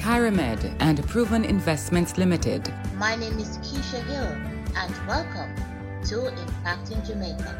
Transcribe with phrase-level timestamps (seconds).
[0.00, 2.72] Kyramed, and Proven Investments Limited.
[2.96, 4.32] My name is Keisha Hill,
[4.74, 5.54] and welcome
[6.04, 7.52] to Impacting Jamaica.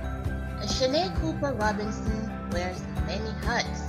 [0.62, 3.82] Shanae Cooper Robinson wears many hats.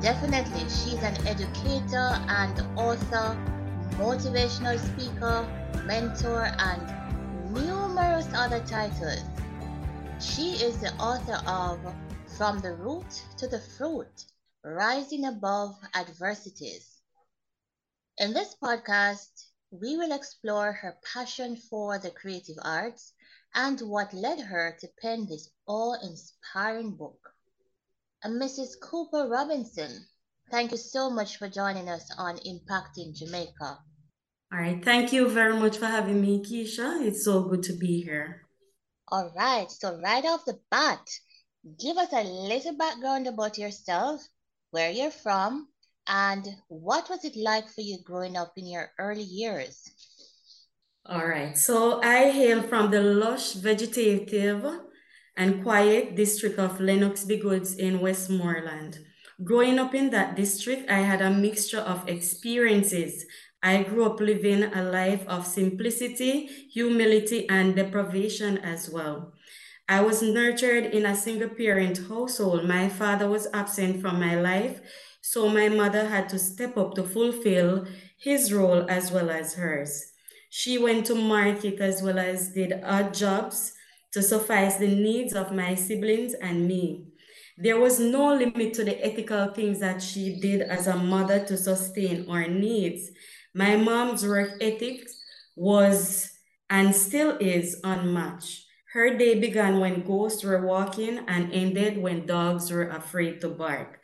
[0.00, 3.36] Definitely, she's an educator and author,
[3.98, 5.46] motivational speaker,
[5.84, 9.22] mentor, and numerous other titles.
[10.18, 11.78] She is the author of
[12.38, 14.24] From the Root to the Fruit
[14.64, 16.93] Rising Above Adversities.
[18.16, 23.12] In this podcast, we will explore her passion for the creative arts
[23.54, 27.18] and what led her to pen this awe inspiring book.
[28.22, 28.78] And Mrs.
[28.80, 30.06] Cooper Robinson,
[30.48, 33.80] thank you so much for joining us on Impacting Jamaica.
[34.52, 34.82] All right.
[34.84, 37.04] Thank you very much for having me, Keisha.
[37.04, 38.46] It's so good to be here.
[39.08, 39.68] All right.
[39.68, 41.04] So, right off the bat,
[41.80, 44.22] give us a little background about yourself,
[44.70, 45.68] where you're from,
[46.06, 49.90] and what was it like for you growing up in your early years?
[51.06, 51.56] All right.
[51.56, 54.64] So I hail from the lush, vegetative,
[55.36, 58.98] and quiet district of Lenox Bigwoods in Westmoreland.
[59.42, 63.26] Growing up in that district, I had a mixture of experiences.
[63.62, 69.32] I grew up living a life of simplicity, humility, and deprivation as well.
[69.88, 72.66] I was nurtured in a single parent household.
[72.66, 74.80] My father was absent from my life
[75.34, 77.84] so my mother had to step up to fulfill
[78.16, 80.12] his role as well as hers.
[80.48, 83.72] She went to market as well as did odd jobs
[84.12, 87.08] to suffice the needs of my siblings and me.
[87.58, 91.56] There was no limit to the ethical things that she did as a mother to
[91.56, 93.10] sustain our needs.
[93.52, 95.08] My mom's work ethic
[95.56, 96.30] was
[96.70, 98.66] and still is unmatched.
[98.92, 103.98] Her day began when ghosts were walking and ended when dogs were afraid to bark.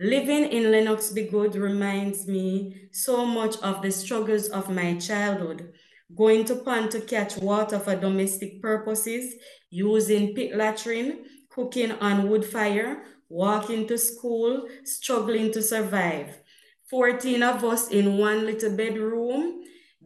[0.00, 5.72] Living in Lenox Bigwood reminds me so much of the struggles of my childhood.
[6.16, 9.34] Going to pond to catch water for domestic purposes,
[9.70, 16.42] using pit latrine, cooking on wood fire, walking to school, struggling to survive.
[16.90, 19.62] 14 of us in one little bedroom,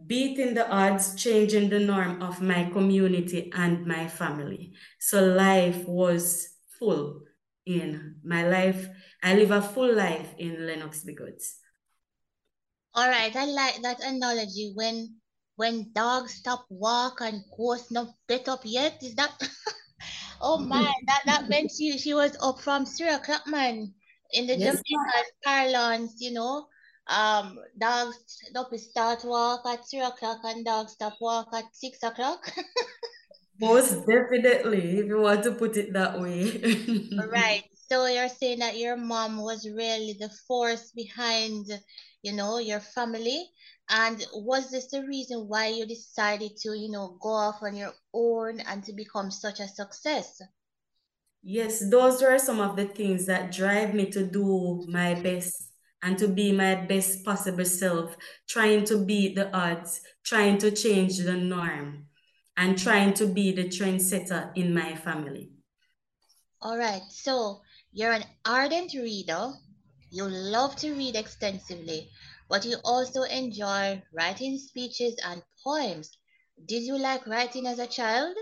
[0.07, 4.75] beating the odds, changing the norm of my community and my family.
[4.99, 7.23] So life was full
[7.69, 8.89] in my life
[9.23, 11.61] I live a full life in Lenox Bigwoods.
[12.95, 14.73] All right, I like that analogy.
[14.75, 15.17] When
[15.57, 19.35] when dogs stop walk and ghosts not get up yet, is that?
[20.41, 23.93] oh man, that that meant she she was up from three o'clock, man.
[24.33, 26.67] In the yes, Jamaican parlance, you know,
[27.09, 32.51] um, dogs up start walk at three o'clock and dogs stop walk at six o'clock.
[33.61, 36.63] Most definitely, if you want to put it that way.
[37.31, 37.65] right.
[37.89, 41.67] So you're saying that your mom was really the force behind,
[42.23, 43.51] you know, your family.
[43.89, 47.95] And was this the reason why you decided to, you know, go off on your
[48.13, 50.41] own and to become such a success?
[51.43, 55.71] Yes, those were some of the things that drive me to do my best
[56.03, 58.17] and to be my best possible self,
[58.49, 62.08] trying to beat the odds, trying to change the norm,
[62.59, 65.49] and trying to be the trendsetter in my family.
[66.61, 67.03] All right.
[67.09, 67.61] So
[67.93, 69.53] you're an ardent reader.
[70.11, 72.11] You love to read extensively,
[72.49, 76.11] but you also enjoy writing speeches and poems.
[76.67, 78.37] Did you like writing as a child?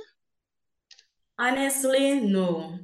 [1.38, 2.78] Honestly, no.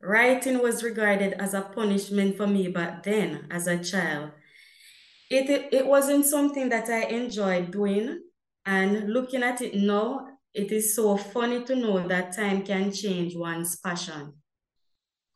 [0.00, 4.30] Writing was regarded as a punishment for me back then as a child.
[5.30, 8.22] It, it, it wasn't something that I enjoyed doing.
[8.64, 13.36] And looking at it now, it is so funny to know that time can change
[13.36, 14.34] one's passion.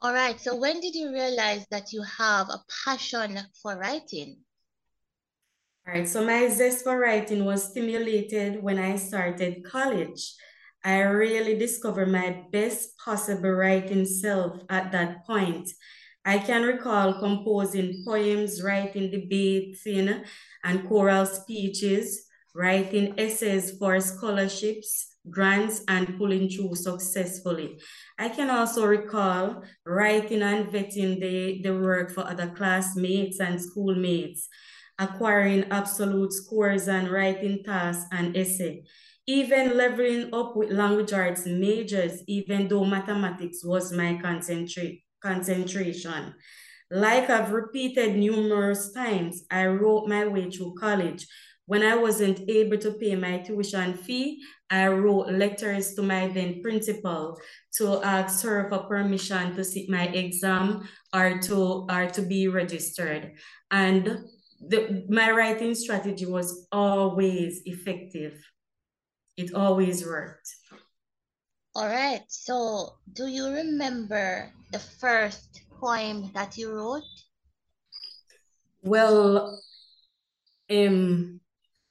[0.01, 0.41] All right.
[0.41, 4.45] So when did you realize that you have a passion for writing?
[5.87, 6.09] All right.
[6.09, 10.35] So my zest for writing was stimulated when I started college.
[10.83, 15.71] I really discovered my best possible writing self at that point.
[16.25, 25.83] I can recall composing poems, writing debates and choral speeches, writing essays for scholarships, grants,
[25.89, 27.81] and pulling through successfully.
[28.19, 34.49] I can also recall writing and vetting the, the work for other classmates and schoolmates,
[34.99, 38.85] acquiring absolute scores and writing tasks and essay.
[39.27, 46.35] even leveling up with language arts majors, even though mathematics was my concentrate, concentration.
[46.91, 51.27] Like I've repeated numerous times, I wrote my way through college.
[51.67, 56.61] When I wasn't able to pay my tuition fee, I wrote letters to my then
[56.61, 57.39] principal
[57.79, 63.33] to ask her for permission to sit my exam or to, or to be registered.
[63.71, 64.25] And
[64.61, 68.39] the, my writing strategy was always effective.
[69.37, 70.49] It always worked.
[71.75, 72.23] All right.
[72.29, 77.03] So, do you remember the first poem that you wrote?
[78.83, 79.61] Well,
[80.71, 81.41] um,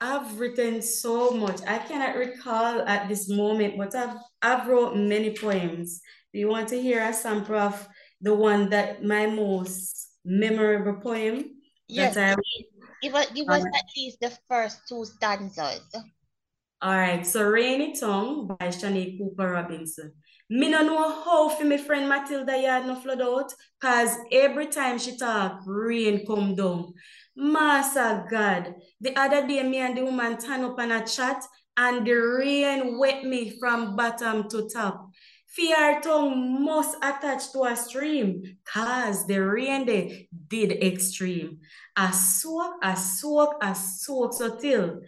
[0.03, 1.61] I've written so much.
[1.65, 6.01] I cannot recall at this moment, but I've I've wrote many poems.
[6.33, 7.87] Do you want to hear a sample of
[8.19, 11.55] the one that my most memorable poem?
[11.87, 12.41] Yes, that I
[13.01, 15.87] give us, give us at least the first two stanzas.
[16.81, 20.11] All right, so Rainy Tongue by Shanae Cooper Robinson.
[20.49, 24.99] Me no know how for my friend Matilda yard no flood out, cause every time
[24.99, 26.93] she talk, rain come down.
[27.35, 31.43] Master God, the other day me and the woman turn up on a chat
[31.75, 35.09] and the rain wet me from bottom to top.
[35.47, 41.59] Fear tongue must attach to a stream cause the rain they did extreme.
[41.95, 45.01] I soak, I soak, I soak so till.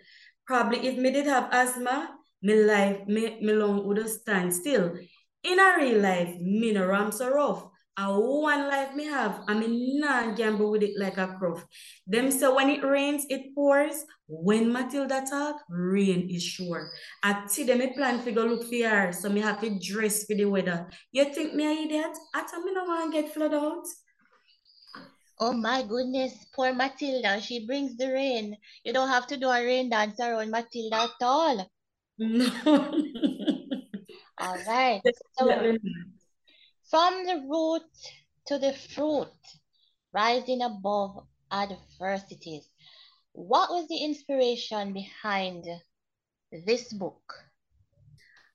[0.46, 2.12] Probably if me did have asthma,
[2.44, 4.96] my life, me, me lung would stand still.
[5.44, 7.66] In a real life, me no ram so rough.
[7.98, 11.66] A one life me have, I mean not gamble with it like a cruff.
[12.06, 14.04] Them say when it rains, it pours.
[14.28, 16.90] When Matilda talk, rain is sure.
[17.24, 20.36] I see them me plan go look for her, so me have to dress for
[20.36, 20.90] the weather.
[21.14, 22.18] You think me a idiot?
[22.34, 23.86] I tell me no want get flood out.
[25.40, 27.40] Oh my goodness, poor Matilda.
[27.40, 28.58] She brings the rain.
[28.84, 31.72] You don't have to do a rain dance around Matilda at all.
[32.18, 32.48] No.
[34.38, 35.02] all right.
[35.38, 35.52] So,
[36.96, 37.92] from the root
[38.48, 39.28] to the fruit,
[40.14, 42.70] rising above adversities.
[43.34, 45.66] What was the inspiration behind
[46.66, 47.20] this book?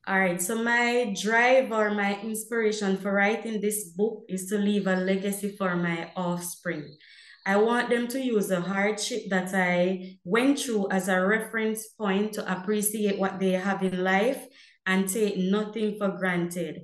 [0.07, 4.87] All right, so my drive or my inspiration for writing this book is to leave
[4.87, 6.97] a legacy for my offspring.
[7.45, 12.33] I want them to use the hardship that I went through as a reference point
[12.33, 14.47] to appreciate what they have in life
[14.87, 16.81] and take nothing for granted.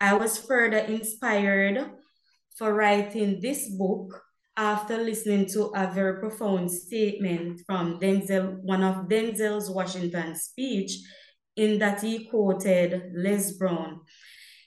[0.00, 1.90] I was further inspired
[2.56, 4.22] for writing this book
[4.56, 10.98] after listening to a very profound statement from Denzel, one of Denzel's Washington speech,
[11.56, 14.00] in that he quoted Les Brown.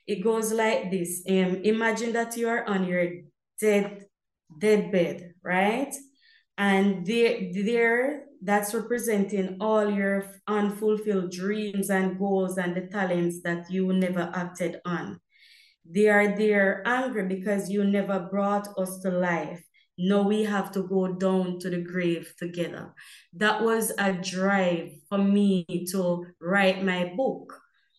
[0.07, 3.07] It goes like this: um, Imagine that you are on your
[3.59, 4.05] dead
[4.57, 5.93] deathbed, right?
[6.57, 13.69] And there, there, that's representing all your unfulfilled dreams and goals and the talents that
[13.69, 15.19] you never acted on.
[15.85, 19.63] They are there angry because you never brought us to life.
[19.97, 22.93] Now we have to go down to the grave together.
[23.33, 27.53] That was a drive for me to write my book,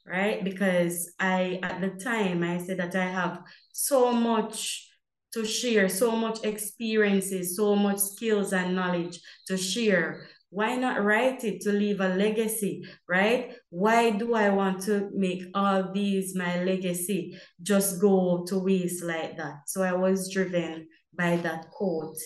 [0.04, 0.42] right?
[0.42, 3.42] Because I, at the time, I said that I have
[3.72, 4.88] so much
[5.32, 10.28] to share, so much experiences, so much skills and knowledge to share.
[10.52, 13.54] Why not write it to leave a legacy, right?
[13.70, 19.38] Why do I want to make all these my legacy just go to waste like
[19.38, 19.66] that?
[19.66, 22.18] So I was driven by that quote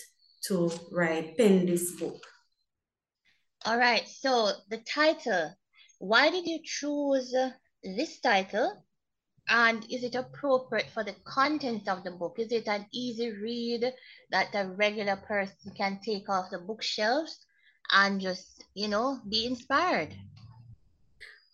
[0.47, 2.21] to write, pen this book.
[3.65, 5.55] All right, so the title,
[5.99, 7.33] why did you choose
[7.81, 8.83] this title?
[9.47, 12.35] And is it appropriate for the content of the book?
[12.39, 13.89] Is it an easy read
[14.31, 17.45] that a regular person can take off the bookshelves
[17.91, 20.15] and just, you know, be inspired?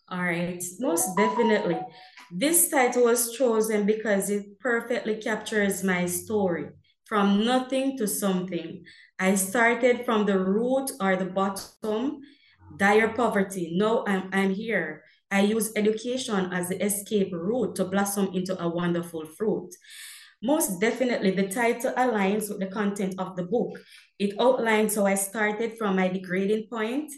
[0.09, 1.79] All right, most definitely.
[2.31, 6.69] This title was chosen because it perfectly captures my story
[7.05, 8.83] from nothing to something.
[9.19, 12.21] I started from the root or the bottom,
[12.77, 13.73] dire poverty.
[13.75, 15.03] Now I'm, I'm here.
[15.31, 19.73] I use education as the escape route to blossom into a wonderful fruit.
[20.43, 23.79] Most definitely, the title aligns with the content of the book.
[24.19, 27.13] It outlines how I started from my degrading point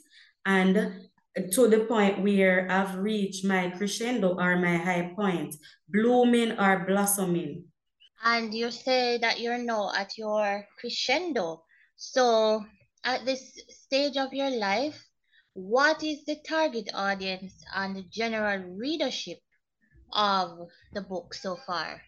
[0.46, 1.10] and
[1.52, 5.56] to the point where I've reached my crescendo or my high point,
[5.90, 7.66] blooming or blossoming.
[8.24, 11.64] And you say that you're now at your crescendo.
[11.96, 12.64] So,
[13.04, 15.04] at this stage of your life,
[15.54, 19.40] what is the target audience and the general readership
[20.14, 22.02] of the book so far?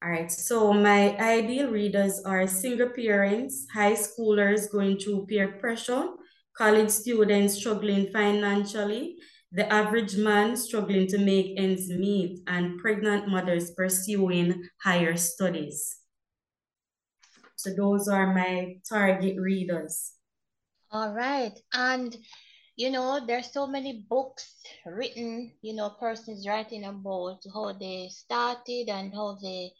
[0.00, 6.10] All right, so my ideal readers are single parents, high schoolers going through peer pressure,
[6.56, 9.16] college students struggling financially,
[9.50, 15.98] the average man struggling to make ends meet, and pregnant mothers pursuing higher studies.
[17.56, 20.12] So those are my target readers.
[20.92, 21.58] All right.
[21.72, 22.16] And,
[22.76, 24.54] you know, there's so many books
[24.86, 29.72] written, you know, persons writing about how they started and how they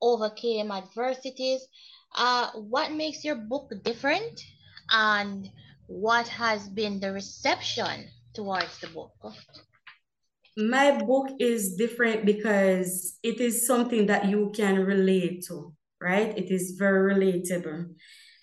[0.00, 1.66] overcame adversities.
[2.14, 4.40] Uh, what makes your book different?
[4.90, 5.50] And
[5.86, 9.12] what has been the reception towards the book?
[10.56, 16.36] My book is different because it is something that you can relate to, right?
[16.36, 17.94] It is very relatable.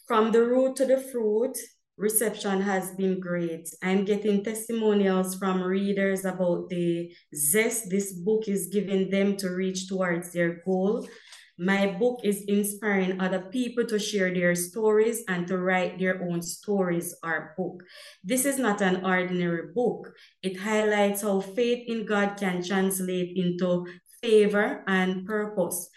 [0.08, 1.58] From the root to the fruit,
[1.98, 3.68] reception has been great.
[3.84, 9.88] I'm getting testimonials from readers about the zest this book is giving them to reach
[9.90, 11.08] towards their goal
[11.58, 16.42] my book is inspiring other people to share their stories and to write their own
[16.42, 17.84] stories or book.
[18.24, 20.14] This is not an ordinary book.
[20.44, 23.88] It highlights how faith in God can translate into
[24.22, 25.90] favor and purpose.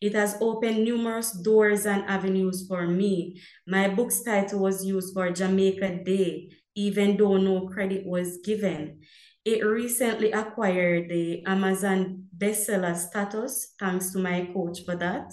[0.00, 3.40] It has opened numerous doors and avenues for me.
[3.66, 9.00] My book's title was used for Jamaica Day, even though no credit was given.
[9.44, 15.32] It recently acquired the Amazon bestseller status, thanks to my coach for that.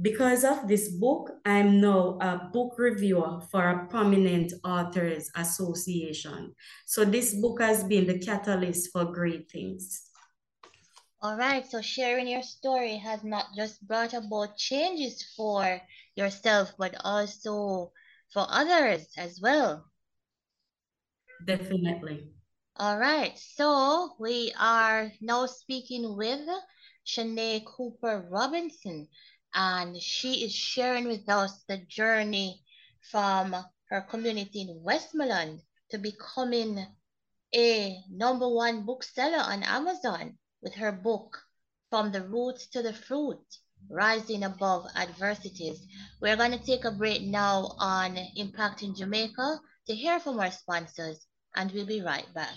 [0.00, 6.54] Because of this book, I'm now a book reviewer for a prominent authors association.
[6.86, 10.08] So this book has been the catalyst for great things.
[11.20, 15.80] All right, so sharing your story has not just brought about changes for
[16.16, 17.92] yourself, but also
[18.32, 19.84] for others as well.
[21.44, 22.32] Definitely.
[22.76, 26.48] All right, so we are now speaking with
[27.04, 29.08] Shanae Cooper Robinson,
[29.52, 32.64] and she is sharing with us the journey
[33.10, 33.54] from
[33.90, 35.60] her community in Westmoreland
[35.90, 36.86] to becoming
[37.54, 41.42] a number one bookseller on Amazon with her book,
[41.90, 43.44] From the Roots to the Fruit
[43.90, 45.86] Rising Above Adversities.
[46.22, 51.26] We're going to take a break now on Impacting Jamaica to hear from our sponsors
[51.54, 52.56] and we'll be right back.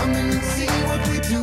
[0.00, 1.40] Manpower, come and see what we do.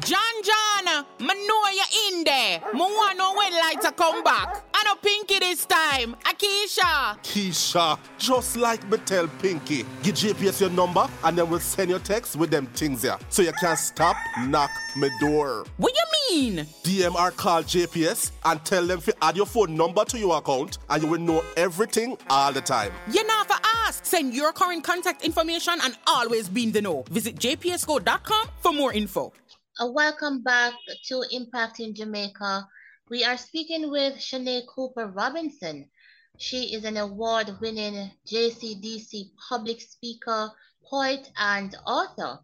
[0.00, 2.60] John John, I know you're in there.
[2.62, 4.62] I want to know when lights are come back.
[4.72, 6.14] I know Pinky this time.
[6.24, 7.18] Akisha.
[7.22, 11.98] Keisha, just like me tell Pinky, give JPS your number and then we'll send you
[11.98, 13.18] text with them things here.
[13.30, 15.64] So you can stop, knock me door.
[15.78, 16.04] What you
[16.54, 16.66] mean?
[16.84, 21.02] DMR call JPS and tell them to add your phone number to your account and
[21.02, 22.92] you will know everything all the time.
[23.10, 23.54] You never
[23.86, 24.04] ask.
[24.04, 27.04] Send your current contact information and always be in the know.
[27.10, 29.32] Visit jpsco.com for more info.
[29.80, 30.72] Welcome back
[31.08, 32.66] to Impacting Jamaica.
[33.10, 35.88] We are speaking with Shanae Cooper Robinson.
[36.38, 40.50] She is an award winning JCDC public speaker,
[40.90, 42.40] poet, and author.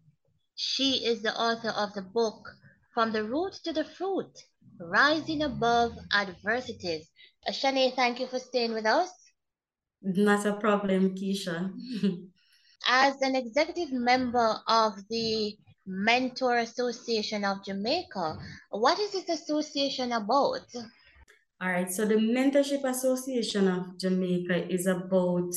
[0.55, 2.47] She is the author of the book
[2.93, 4.31] From the Root to the Fruit
[4.79, 7.09] Rising Above Adversities.
[7.47, 9.09] Uh, Shanae, thank you for staying with us.
[10.03, 11.71] Not a problem, Keisha.
[12.87, 18.37] As an executive member of the Mentor Association of Jamaica.
[18.69, 20.61] What is this association about?
[21.61, 25.49] All right, so the Mentorship Association of Jamaica is about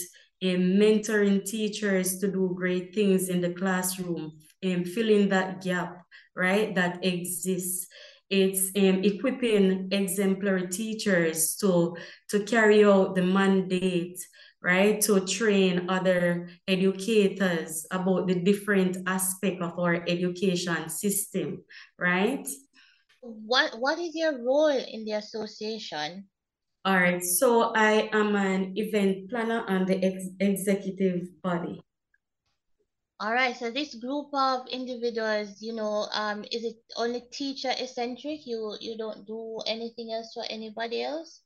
[0.43, 6.75] uh, mentoring teachers to do great things in the classroom and filling that gap, right,
[6.75, 7.87] that exists.
[8.29, 11.97] It's um, equipping exemplary teachers to,
[12.31, 14.19] to carry out the mandate
[14.63, 15.01] right?
[15.03, 21.65] To train other educators about the different aspect of our education system,
[21.99, 22.47] right?
[23.21, 26.29] What What is your role in the association?
[26.85, 31.83] All right, so I am an event planner on the ex executive body.
[33.19, 38.47] All right, so this group of individuals, you know, um, is it only teacher eccentric?
[38.47, 41.43] You you don't do anything else for anybody else?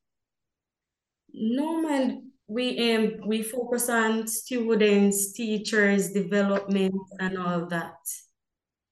[1.33, 7.95] No, man we um we focus on students, teachers, development, and all that.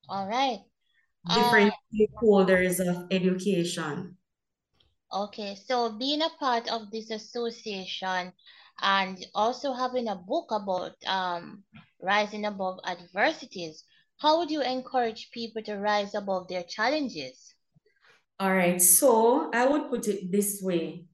[0.09, 0.61] All right.
[1.27, 4.17] Different uh, stakeholders of education.
[5.13, 8.33] Okay, so being a part of this association,
[8.81, 11.65] and also having a book about um,
[12.01, 13.85] rising above adversities.
[14.19, 17.55] How would you encourage people to rise above their challenges?
[18.39, 21.07] All right, so I would put it this way.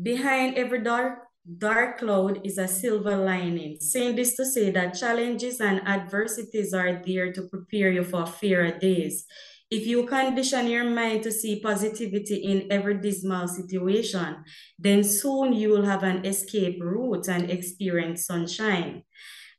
[0.00, 1.23] Behind every dark
[1.58, 3.78] dark cloud is a silver lining.
[3.80, 8.78] Saying this to say that challenges and adversities are there to prepare you for fairer
[8.78, 9.26] days.
[9.70, 14.44] If you condition your mind to see positivity in every dismal situation,
[14.78, 19.02] then soon you will have an escape route and experience sunshine,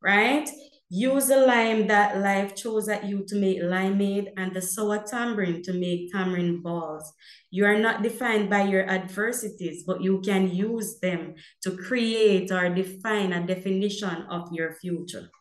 [0.02, 0.50] right?
[0.90, 5.64] Use the lime that life chose at you to make limeade and the sour tamarind
[5.64, 7.12] to make tamarind balls.
[7.50, 12.70] You are not defined by your adversities, but you can use them to create or
[12.70, 15.32] define a definition of your future.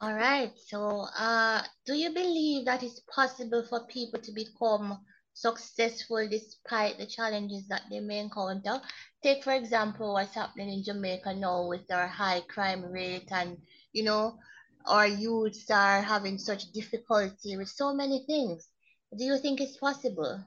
[0.00, 0.50] All right.
[0.56, 4.98] So, uh, do you believe that it's possible for people to become
[5.40, 8.80] successful despite the challenges that they may encounter.
[9.22, 13.58] Take, for example, what's happening in Jamaica now with our high crime rate, and
[13.92, 14.38] you know,
[14.86, 18.68] our youths are having such difficulty with so many things.
[19.16, 20.44] Do you think it's possible?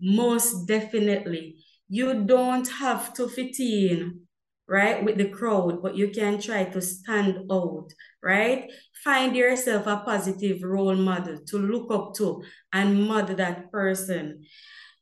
[0.00, 1.64] Most definitely.
[1.88, 4.27] You don't have to fit in,
[4.68, 8.70] right, with the crowd, but you can try to stand out right?
[9.04, 14.44] Find yourself a positive role model to look up to and model that person.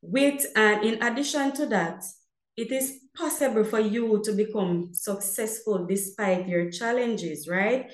[0.02, 2.04] With and in addition to that,
[2.56, 7.90] it is possible for you to become successful despite your challenges, right?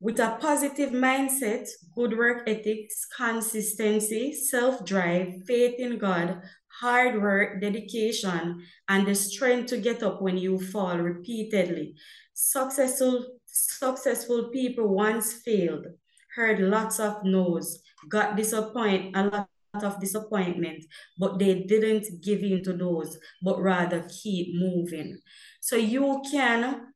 [0.00, 6.42] With a positive mindset, good work ethics, consistency, self-drive, faith in God,
[6.80, 11.94] hard work, dedication, and the strength to get up when you fall repeatedly.
[12.34, 15.86] Successful successful people once failed,
[16.34, 19.48] heard lots of no's, got disappointed, a lot
[19.82, 20.84] of disappointment,
[21.18, 25.18] but they didn't give in to those, but rather keep moving.
[25.60, 26.92] So you can,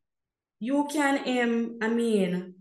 [0.59, 2.55] you can, um, I mean,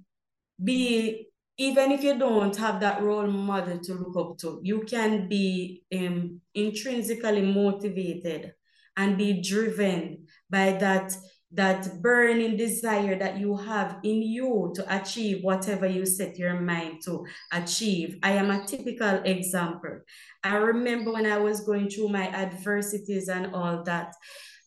[0.63, 1.28] be
[1.59, 5.83] even if you don't have that role model to look up to, you can be
[5.93, 8.53] um, intrinsically motivated
[8.97, 11.15] and be driven by that
[11.51, 17.01] that burning desire that you have in you to achieve whatever you set your mind
[17.03, 18.19] to achieve.
[18.23, 20.01] I am a typical example.
[20.45, 24.15] I remember when I was going through my adversities and all that,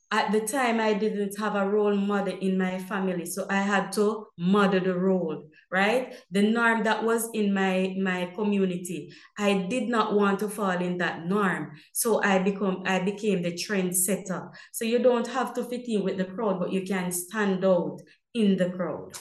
[0.10, 3.26] at the time I didn't have a role model in my family.
[3.26, 6.16] So I had to model the role, right?
[6.32, 9.14] The norm that was in my, my community.
[9.38, 11.72] I did not want to fall in that norm.
[11.94, 14.52] So I become I became the trendsetter.
[14.74, 18.02] So you don't have to fit in with the crowd, but you can stand out
[18.34, 19.18] in the crowd.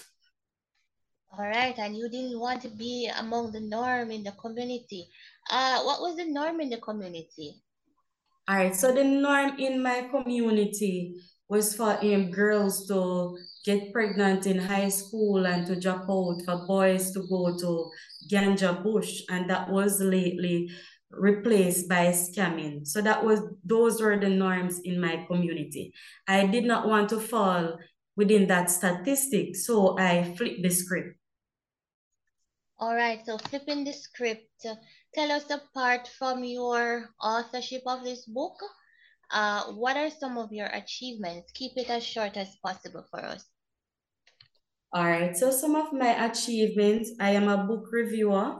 [1.38, 5.08] All right, and you didn't want to be among the norm in the community.
[5.48, 7.54] Uh, what was the norm in the community?
[8.48, 11.14] All right, so the norm in my community
[11.50, 16.66] was for um, girls to get pregnant in high school and to drop out, for
[16.66, 17.90] boys to go to
[18.32, 20.70] ganja bush, and that was lately
[21.10, 22.86] replaced by scamming.
[22.86, 25.92] So that was those were the norms in my community.
[26.28, 27.78] I did not want to fall
[28.16, 31.18] within that statistic, so I flipped the script.
[32.78, 34.64] All right, so flipping the script
[35.14, 38.56] tell us apart from your authorship of this book,
[39.32, 41.52] uh, what are some of your achievements?
[41.52, 43.44] Keep it as short as possible for us.
[44.92, 48.56] All right, so some of my achievements, I am a book reviewer,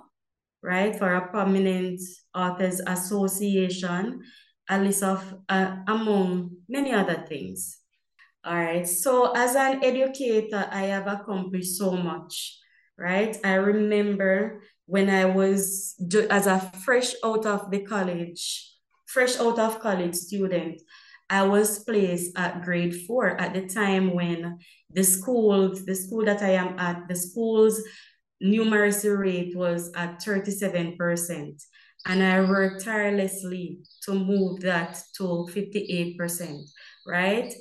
[0.63, 2.01] right, for a prominent
[2.35, 4.23] authors association,
[4.69, 7.79] a list of, uh, among many other things.
[8.45, 12.59] All right, so as an educator, I have accomplished so much,
[12.97, 13.37] right?
[13.43, 15.97] I remember when I was
[16.31, 18.71] as a fresh out of the college,
[19.13, 20.81] fresh out of college student,
[21.29, 24.59] I was placed at grade four at the time when
[24.93, 27.81] the school, the school that I am at, the school's
[28.43, 31.63] numeracy rate was at 37%.
[32.07, 36.63] And I worked tirelessly to move that to 58%,
[37.07, 37.53] right?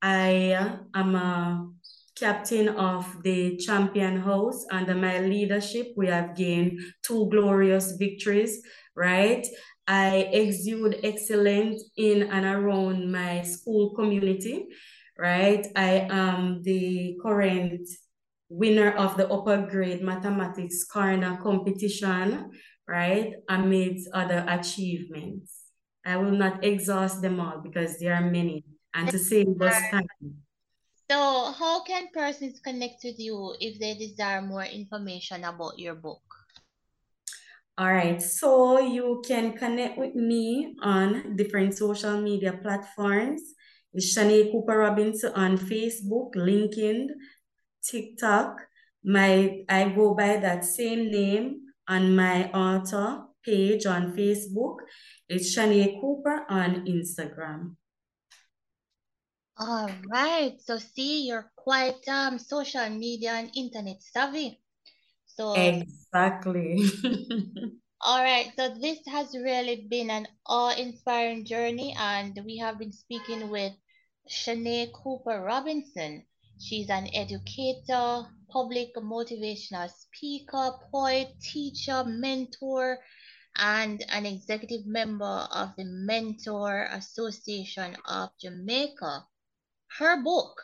[0.00, 1.68] I am a
[2.14, 4.64] captain of the champion house.
[4.70, 8.62] Under my leadership, we have gained two glorious victories,
[8.96, 9.46] right?
[9.88, 14.66] I exude excellence in and around my school community,
[15.18, 15.66] right?
[15.74, 17.88] I am the current
[18.50, 22.50] winner of the upper grade mathematics corner competition,
[22.86, 23.32] right?
[23.48, 25.64] Amidst other achievements.
[26.04, 28.64] I will not exhaust them all because there are many.
[28.92, 30.06] And to save us time,
[31.10, 36.37] so how can persons connect with you if they desire more information about your book?
[37.78, 43.40] All right, so you can connect with me on different social media platforms.
[43.94, 47.06] It's Shanae Cooper Robinson on Facebook, LinkedIn,
[47.86, 48.58] TikTok.
[49.04, 54.78] My I go by that same name on my author page on Facebook.
[55.28, 57.76] It's Shanae Cooper on Instagram.
[59.56, 60.58] All right.
[60.58, 64.58] So see, you're quite um social media and internet savvy.
[65.38, 66.82] So exactly.
[68.00, 68.50] all right.
[68.56, 73.72] So this has really been an awe-inspiring journey, and we have been speaking with
[74.28, 76.26] Shanae Cooper Robinson.
[76.58, 82.98] She's an educator, public motivational speaker, poet, teacher, mentor,
[83.54, 89.24] and an executive member of the Mentor Association of Jamaica.
[89.98, 90.60] Her book,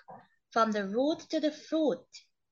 [0.50, 2.04] From the Root to the Fruit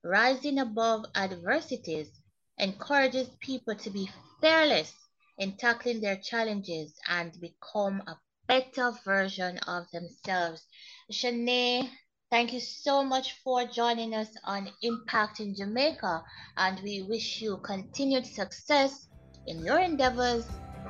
[0.04, 2.10] Rising Above Adversities,
[2.58, 4.10] encourages people to be
[4.40, 4.92] fearless
[5.38, 10.66] in tackling their challenges and become a better version of themselves.
[11.12, 11.88] Shanae,
[12.30, 16.24] thank you so much for joining us on Impacting Jamaica,
[16.56, 19.06] and we wish you continued success
[19.46, 20.46] in your endeavors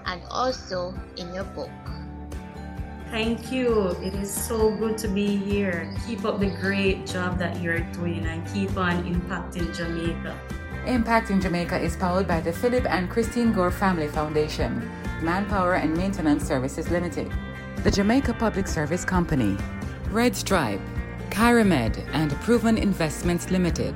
[0.07, 1.71] and also in your book.
[3.13, 3.89] Thank you.
[4.01, 5.95] It is so good to be here.
[6.07, 10.35] Keep up the great job that you're doing and keep on impacting Jamaica.
[10.87, 16.49] Impacting Jamaica is powered by the Philip and Christine Gore Family Foundation, Manpower and Maintenance
[16.49, 17.31] Services Limited,
[17.85, 19.59] the Jamaica Public Service Company,
[20.09, 20.81] Red Stripe,
[21.29, 23.95] Caramed, and Proven Investments Limited.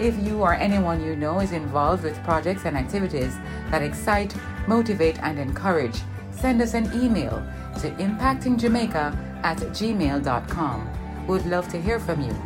[0.00, 3.36] If you or anyone you know is involved with projects and activities
[3.70, 4.34] that excite,
[4.66, 7.46] motivate, and encourage, send us an email
[7.82, 10.90] to impactingjamaica at gmail.com.
[11.26, 12.36] We'd love to hear from you.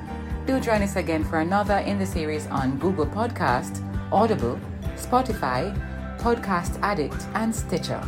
[0.46, 4.58] Do join us again for another in the series on Google Podcast, Audible,
[4.96, 5.72] Spotify,
[6.18, 8.02] Podcast Addict, and Stitcher.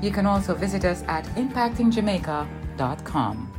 [0.00, 3.51] You can also visit us at impactingjamaica.com.